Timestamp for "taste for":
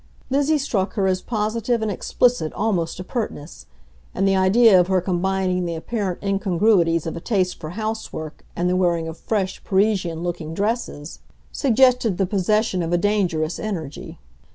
7.19-7.69